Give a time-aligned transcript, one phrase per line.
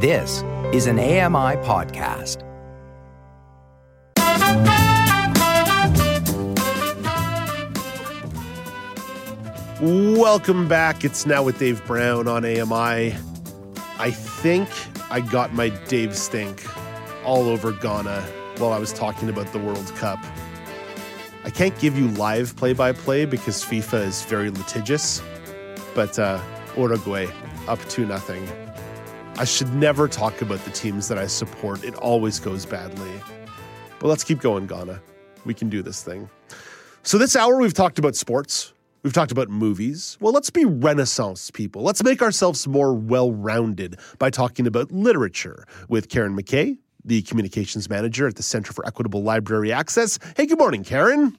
[0.00, 2.44] This is an AMI podcast.
[9.80, 11.04] Welcome back.
[11.04, 13.16] It's now with Dave Brown on AMI.
[13.98, 14.68] I think
[15.10, 16.64] I got my Dave stink
[17.24, 18.20] all over Ghana
[18.58, 20.24] while I was talking about the World Cup.
[21.42, 25.20] I can't give you live play by play because FIFA is very litigious,
[25.96, 26.40] but uh,
[26.76, 27.26] Uruguay
[27.66, 28.48] up to nothing.
[29.38, 33.12] I should never talk about the teams that I support, it always goes badly.
[34.00, 35.00] But let's keep going, Ghana.
[35.44, 36.28] We can do this thing.
[37.04, 38.72] So, this hour, we've talked about sports.
[39.04, 40.18] We've talked about movies.
[40.20, 41.82] Well, let's be Renaissance people.
[41.82, 47.88] Let's make ourselves more well rounded by talking about literature with Karen McKay, the communications
[47.88, 50.18] manager at the Center for Equitable Library Access.
[50.36, 51.38] Hey, good morning, Karen.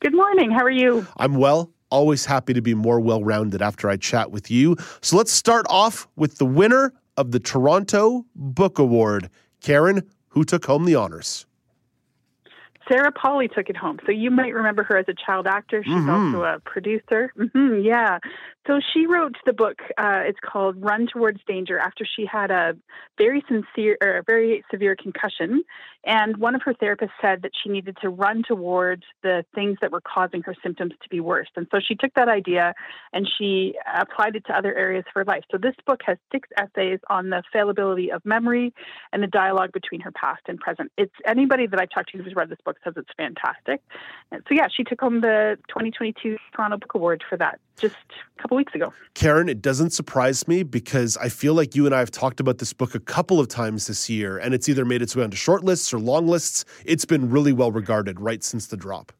[0.00, 0.50] Good morning.
[0.50, 1.06] How are you?
[1.16, 1.73] I'm well.
[1.90, 4.76] Always happy to be more well rounded after I chat with you.
[5.00, 9.30] So let's start off with the winner of the Toronto Book Award.
[9.60, 11.46] Karen, who took home the honors?
[12.88, 13.98] Sarah Polley took it home.
[14.06, 15.82] So you might remember her as a child actor.
[15.82, 16.36] She's mm-hmm.
[16.36, 17.32] also a producer.
[17.38, 18.18] Mm-hmm, yeah.
[18.66, 19.78] So she wrote the book.
[19.98, 22.74] Uh, it's called Run Towards Danger after she had a
[23.18, 25.62] very sincere or a very severe concussion.
[26.06, 29.90] And one of her therapists said that she needed to run towards the things that
[29.92, 31.48] were causing her symptoms to be worse.
[31.56, 32.74] And so she took that idea
[33.12, 35.44] and she applied it to other areas of her life.
[35.50, 38.72] So this book has six essays on the fallibility of memory
[39.12, 40.90] and the dialogue between her past and present.
[40.96, 43.80] It's anybody that I've talked to who's read this book says it's fantastic.
[44.32, 47.94] And so yeah, she took home the 2022 Toronto Book Award for that just
[48.38, 48.92] a couple weeks ago.
[49.14, 52.58] Karen, it doesn't surprise me because I feel like you and I have talked about
[52.58, 55.36] this book a couple of times this year, and it's either made its way onto
[55.36, 56.64] short lists or long lists.
[56.84, 59.12] It's been really well regarded right since the drop.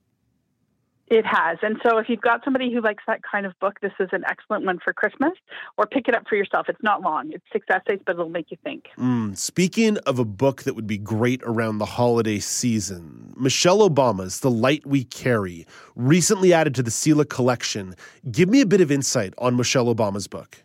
[1.09, 1.59] It has.
[1.63, 4.25] And so if you've got somebody who likes that kind of book, this is an
[4.27, 5.33] excellent one for Christmas
[5.77, 6.67] or pick it up for yourself.
[6.69, 8.87] It's not long, it's six essays, but it'll make you think.
[8.99, 14.41] Mm, speaking of a book that would be great around the holiday season, Michelle Obama's
[14.41, 17.95] The Light We Carry, recently added to the CELA collection.
[18.31, 20.65] Give me a bit of insight on Michelle Obama's book.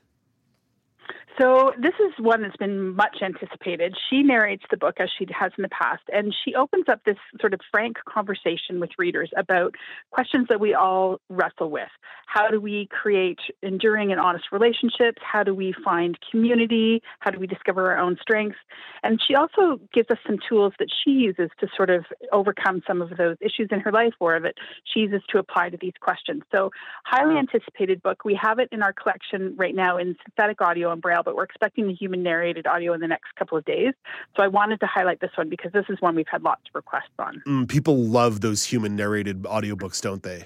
[1.40, 3.96] So this is one that's been much anticipated.
[4.10, 7.18] She narrates the book as she has in the past, and she opens up this
[7.40, 9.76] sort of frank conversation with readers about
[10.12, 11.88] questions that we all wrestle with.
[12.26, 15.22] How do we create enduring and honest relationships?
[15.22, 17.02] How do we find community?
[17.20, 18.60] How do we discover our own strengths?
[19.02, 23.02] And she also gives us some tools that she uses to sort of overcome some
[23.02, 26.44] of those issues in her life or that she uses to apply to these questions.
[26.54, 26.72] So
[27.06, 28.26] highly anticipated book.
[28.26, 31.44] We have it in our collection right now in synthetic audio and braille but we're
[31.44, 33.94] expecting the human narrated audio in the next couple of days.
[34.36, 36.74] So I wanted to highlight this one because this is one we've had lots of
[36.74, 37.44] requests on.
[37.46, 40.46] Mm, people love those human narrated audiobooks, don't they?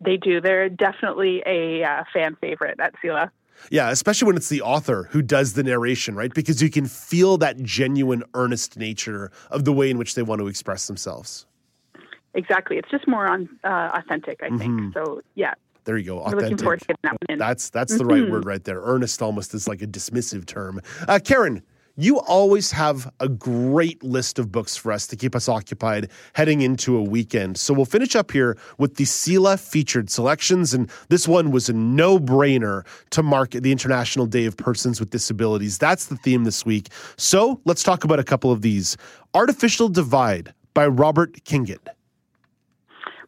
[0.00, 0.40] They do.
[0.40, 3.30] They're definitely a uh, fan favorite at CELA.
[3.72, 6.32] Yeah, especially when it's the author who does the narration, right?
[6.32, 10.40] Because you can feel that genuine, earnest nature of the way in which they want
[10.40, 11.44] to express themselves.
[12.34, 12.76] Exactly.
[12.76, 14.62] It's just more on uh, authentic, I think.
[14.62, 14.90] Mm-hmm.
[14.92, 15.54] So, yeah,
[15.84, 16.20] there you go.
[16.20, 16.42] Authentic.
[16.42, 17.38] Looking forward to getting that one in.
[17.38, 18.32] That's that's the right mm-hmm.
[18.32, 18.80] word right there.
[18.80, 20.80] Earnest almost is like a dismissive term.
[21.08, 21.62] Uh, Karen,
[21.96, 26.62] you always have a great list of books for us to keep us occupied heading
[26.62, 27.58] into a weekend.
[27.58, 30.72] So we'll finish up here with the CELA featured selections.
[30.72, 35.10] And this one was a no brainer to mark the International Day of Persons with
[35.10, 35.76] Disabilities.
[35.76, 36.88] That's the theme this week.
[37.16, 38.96] So let's talk about a couple of these
[39.34, 41.86] Artificial Divide by Robert Kingett.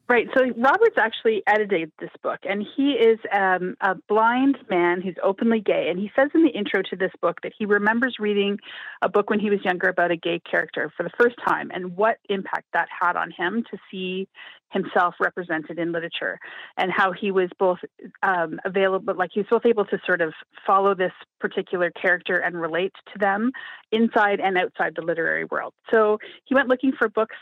[0.07, 0.29] Right.
[0.37, 5.61] So Robert's actually edited this book, and he is um, a blind man who's openly
[5.61, 5.87] gay.
[5.89, 8.59] And he says in the intro to this book that he remembers reading
[9.01, 11.97] a book when he was younger about a gay character for the first time, and
[11.97, 14.29] what impact that had on him to see
[14.75, 16.39] himself represented in literature,
[16.77, 17.79] and how he was both
[18.23, 20.35] um, available, like he was both able to sort of
[20.67, 23.53] follow this particular character and relate to them
[23.93, 25.73] inside and outside the literary world.
[25.93, 27.37] So he went looking for books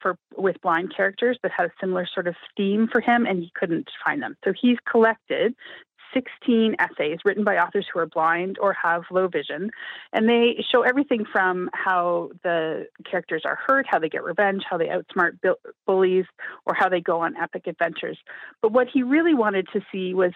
[0.00, 3.52] for with blind characters that had a similar sort of theme for him, and he
[3.54, 4.36] couldn't find them.
[4.44, 5.54] So he's collected
[6.14, 9.70] 16 essays written by authors who are blind or have low vision.
[10.12, 14.78] And they show everything from how the characters are hurt, how they get revenge, how
[14.78, 15.38] they outsmart
[15.86, 16.24] bullies,
[16.66, 18.18] or how they go on epic adventures.
[18.62, 20.32] But what he really wanted to see was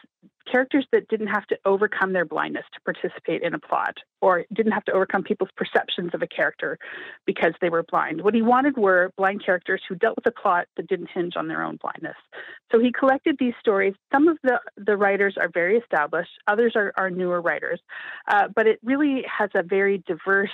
[0.51, 4.73] characters that didn't have to overcome their blindness to participate in a plot or didn't
[4.73, 6.79] have to overcome people's perceptions of a character
[7.27, 8.23] because they were blind.
[8.23, 11.49] What he wanted were blind characters who dealt with a plot that didn't hinge on
[11.49, 12.17] their own blindness.
[12.71, 13.95] So he collected these stories.
[14.13, 17.81] Some of the, the writers are very established, others are, are newer writers,
[18.29, 20.51] uh, but it really has a very diverse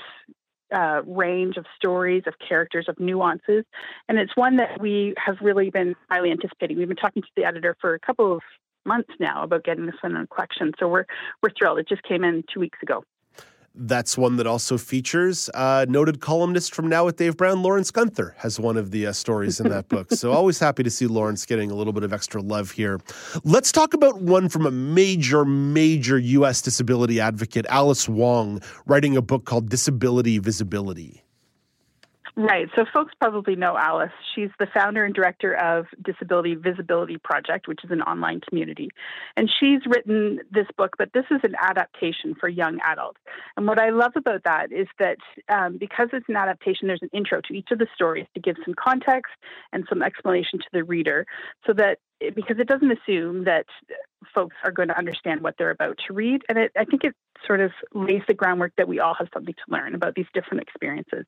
[0.74, 3.64] uh, range of stories, of characters, of nuances.
[4.08, 6.78] And it's one that we have really been highly anticipating.
[6.78, 8.42] We've been talking to the editor for a couple of
[8.88, 10.72] months now about getting this one in a collection.
[10.80, 11.04] So we're
[11.42, 11.78] we're thrilled.
[11.78, 13.04] It just came in two weeks ago.
[13.80, 18.34] that's one that also features uh, noted columnist from Now with Dave Brown, Lawrence Gunther,
[18.38, 20.12] has one of the uh, stories in that book.
[20.12, 23.00] So always happy to see Lawrence getting a little bit of extra love here.
[23.44, 26.60] Let's talk about one from a major, major U.S.
[26.60, 31.22] disability advocate, Alice Wong, writing a book called Disability Visibility.
[32.38, 32.68] Right.
[32.76, 34.12] So folks probably know Alice.
[34.32, 38.90] She's the founder and director of Disability Visibility Project, which is an online community.
[39.36, 43.18] And she's written this book, but this is an adaptation for young adults.
[43.56, 45.16] And what I love about that is that
[45.48, 48.54] um, because it's an adaptation, there's an intro to each of the stories to give
[48.64, 49.32] some context
[49.72, 51.26] and some explanation to the reader
[51.66, 53.66] so that because it doesn't assume that
[54.34, 56.42] folks are going to understand what they're about to read.
[56.48, 57.14] And it, I think it
[57.46, 60.62] sort of lays the groundwork that we all have something to learn about these different
[60.62, 61.24] experiences.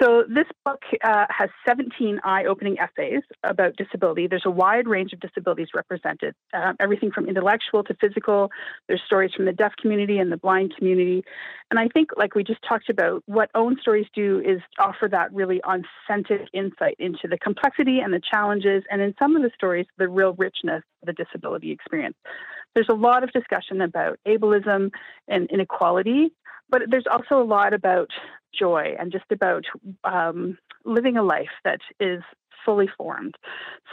[0.00, 4.26] So this book uh, has 17 eye-opening essays about disability.
[4.26, 8.50] There's a wide range of disabilities represented, uh, everything from intellectual to physical.
[8.88, 11.24] There's stories from the deaf community and the blind community.
[11.70, 15.32] And I think, like we just talked about, what Own Stories do is offer that
[15.32, 19.86] really authentic insight into the complexity and the challenges, and in some of the stories,
[19.96, 22.16] the real richness of the disability experience.
[22.74, 24.90] There's a lot of discussion about ableism
[25.26, 26.32] and inequality,
[26.68, 28.10] but there's also a lot about
[28.58, 29.64] joy and just about
[30.04, 32.22] um, living a life that is
[32.64, 33.34] fully formed.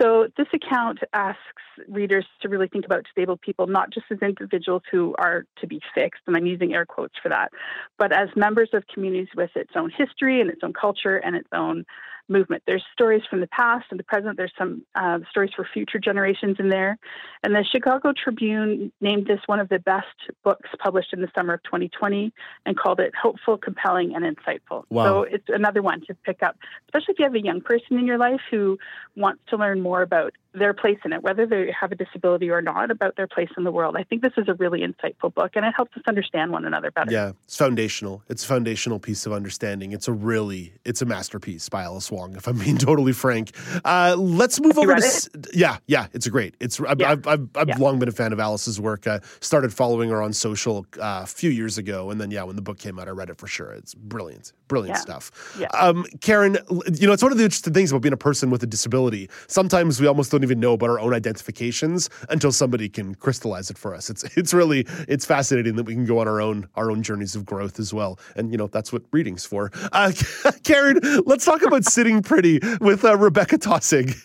[0.01, 4.81] So this account asks readers to really think about disabled people not just as individuals
[4.91, 7.51] who are to be fixed, and I'm using air quotes for that,
[7.97, 11.47] but as members of communities with its own history and its own culture and its
[11.53, 11.85] own
[12.27, 12.63] movement.
[12.65, 14.37] There's stories from the past and the present.
[14.37, 16.97] There's some uh, stories for future generations in there.
[17.43, 20.07] And the Chicago Tribune named this one of the best
[20.43, 22.33] books published in the summer of 2020
[22.65, 24.83] and called it hopeful, compelling, and insightful.
[24.89, 25.05] Wow.
[25.05, 26.57] So it's another one to pick up,
[26.87, 28.77] especially if you have a young person in your life who
[29.15, 32.61] wants to learn more about their place in it, whether they have a disability or
[32.61, 33.95] not, about their place in the world.
[33.97, 36.91] I think this is a really insightful book and it helps us understand one another
[36.91, 37.11] better.
[37.11, 38.23] Yeah, it's foundational.
[38.29, 39.91] It's a foundational piece of understanding.
[39.91, 43.51] It's a really, it's a masterpiece by Alice Wong, if I'm being totally frank.
[43.83, 45.27] Uh, let's move over to, it?
[45.53, 46.55] yeah, yeah, it's great.
[46.59, 47.11] It's, I've, yeah.
[47.11, 47.77] I've, I've, I've yeah.
[47.77, 49.07] long been a fan of Alice's work.
[49.07, 52.09] Uh, started following her on social uh, a few years ago.
[52.09, 53.71] And then, yeah, when the book came out, I read it for sure.
[53.71, 55.01] It's brilliant, brilliant yeah.
[55.01, 55.55] stuff.
[55.59, 55.67] Yeah.
[55.67, 56.57] Um, Karen,
[56.93, 59.29] you know, it's one of the interesting things about being a person with a disability.
[59.47, 63.77] Sometimes we almost don't even know about our own identifications until somebody can crystallize it
[63.77, 64.09] for us.
[64.09, 67.35] It's it's really it's fascinating that we can go on our own our own journeys
[67.35, 68.19] of growth as well.
[68.35, 69.71] And you know that's what reading's for.
[69.91, 70.11] Uh,
[70.63, 74.15] Karen, let's talk about sitting pretty with uh, Rebecca Taussig.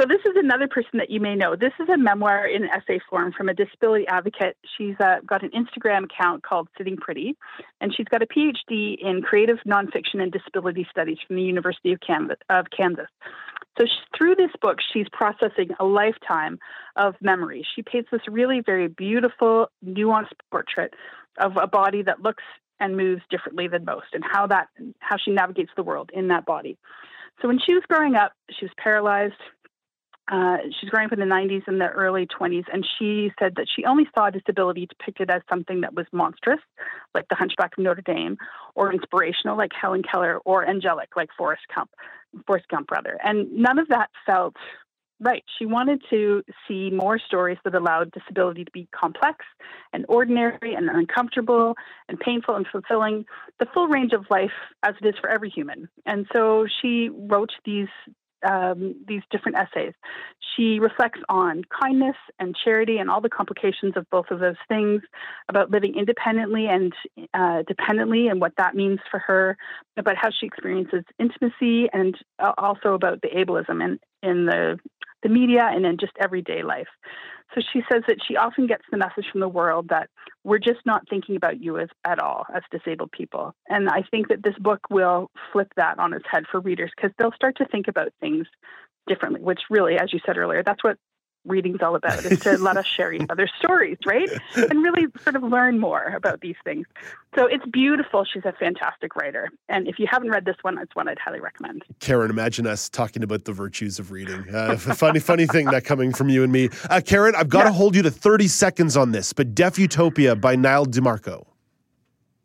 [0.00, 1.56] So this is another person that you may know.
[1.56, 4.56] This is a memoir in essay form from a disability advocate.
[4.78, 7.36] She's uh, got an Instagram account called Sitting Pretty,
[7.82, 12.00] and she's got a PhD in creative nonfiction and disability studies from the University of
[12.00, 12.38] Kansas.
[12.48, 13.08] Of Kansas.
[13.78, 16.58] So she, through this book, she's processing a lifetime
[16.96, 17.64] of memories.
[17.74, 20.94] She paints this really very beautiful, nuanced portrait
[21.38, 22.44] of a body that looks
[22.80, 24.68] and moves differently than most, and how that
[25.00, 26.78] how she navigates the world in that body.
[27.40, 29.34] So when she was growing up, she was paralyzed.
[30.30, 33.66] Uh, she's growing up in the 90s and the early 20s, and she said that
[33.74, 36.60] she only saw disability depicted as something that was monstrous,
[37.14, 38.36] like the Hunchback of Notre Dame,
[38.76, 41.90] or inspirational, like Helen Keller, or angelic, like Forrest Gump,
[42.46, 43.18] Forrest Gump, rather.
[43.24, 44.54] And none of that felt
[45.18, 45.42] right.
[45.58, 49.44] She wanted to see more stories that allowed disability to be complex
[49.92, 51.74] and ordinary and uncomfortable
[52.08, 53.26] and painful and fulfilling,
[53.58, 54.50] the full range of life
[54.82, 55.88] as it is for every human.
[56.06, 57.88] And so she wrote these
[58.48, 59.92] um, these different essays.
[60.56, 65.02] She reflects on kindness and charity and all the complications of both of those things,
[65.48, 66.92] about living independently and
[67.34, 69.56] uh, dependently and what that means for her,
[69.96, 72.16] about how she experiences intimacy, and
[72.58, 74.78] also about the ableism in, in the
[75.22, 76.88] the media and in just everyday life.
[77.54, 80.08] So she says that she often gets the message from the world that
[80.44, 83.54] we're just not thinking about you as at all as disabled people.
[83.68, 87.12] And I think that this book will flip that on its head for readers because
[87.18, 88.46] they'll start to think about things
[89.06, 90.96] differently, which really, as you said earlier, that's what
[91.44, 94.28] reading's all about is to let us share each other's stories, right?
[94.56, 96.86] And really sort of learn more about these things.
[97.34, 98.24] So it's beautiful.
[98.24, 99.48] She's a fantastic writer.
[99.68, 101.84] And if you haven't read this one, it's one I'd highly recommend.
[102.00, 104.54] Karen, imagine us talking about the virtues of reading.
[104.54, 106.68] Uh, funny, funny thing that coming from you and me.
[106.88, 107.64] Uh, Karen, I've got yeah.
[107.66, 111.46] to hold you to 30 seconds on this, but Deaf Utopia by Nyle DiMarco.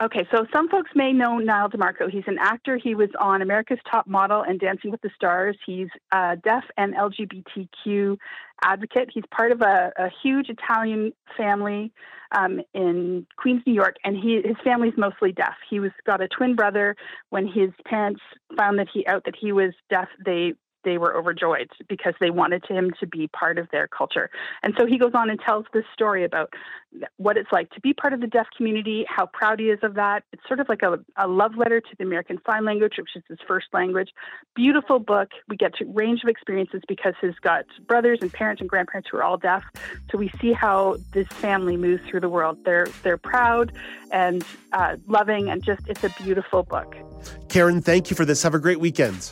[0.04, 2.10] Okay, so some folks may know Nyle DiMarco.
[2.12, 2.76] He's an actor.
[2.76, 5.56] He was on America's Top Model and Dancing with the Stars.
[5.66, 8.18] He's a deaf and LGBTQ
[8.64, 9.10] advocate.
[9.14, 11.92] He's part of a, a huge Italian family
[12.32, 15.56] um, in Queens, New York, and he his family's mostly deaf.
[15.70, 16.96] He was got a twin brother.
[17.30, 18.22] When his parents
[18.58, 20.54] found that he out that he was deaf, they
[20.86, 24.30] they were overjoyed because they wanted him to be part of their culture.
[24.64, 26.54] And so he goes on and tells this story about
[27.18, 29.96] what it's like to be part of the deaf community, how proud he is of
[29.96, 30.24] that.
[30.32, 33.24] It's sort of like a, a love letter to the American Sign Language, which is
[33.28, 34.12] his first language.
[34.56, 35.32] Beautiful book.
[35.50, 39.18] We get to range of experiences because he's got brothers and parents and grandparents who
[39.18, 39.64] are all deaf.
[40.12, 42.60] So we see how this family moves through the world.
[42.64, 43.74] They're they're proud
[44.12, 46.96] and uh, loving, and just it's a beautiful book.
[47.50, 48.44] Karen, thank you for this.
[48.44, 49.32] Have a great weekend.